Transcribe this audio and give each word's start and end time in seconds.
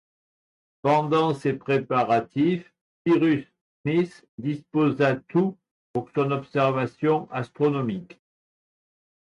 Pendant 0.81 1.35
ces 1.35 1.53
préparatifs, 1.53 2.73
Cyrus 3.05 3.45
Smith 3.83 4.27
disposa 4.39 5.17
tout 5.29 5.59
pour 5.93 6.09
son 6.15 6.31
observation 6.31 7.29
astronomique 7.31 8.19